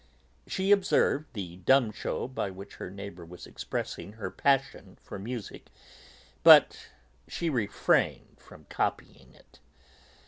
[0.47, 5.67] She observed the dumb show by which her neighbour was expressing her passion for music,
[6.41, 6.87] but
[7.27, 9.59] she refrained from copying it.